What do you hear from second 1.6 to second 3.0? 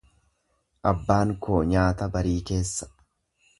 nyaata barii keessa.